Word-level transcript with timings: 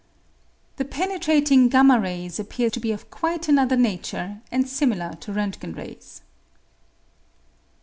The 0.77 0.85
penetrating 0.85 1.69
y 1.69 1.95
rays 1.95 2.39
appear 2.39 2.71
to 2.71 2.79
be 2.79 2.91
of 2.91 3.11
quite 3.11 3.47
another 3.47 3.75
nature, 3.75 4.41
and 4.51 4.67
similar 4.67 5.13
to 5.21 5.31
Rontgen 5.31 5.77
rays. 5.77 6.21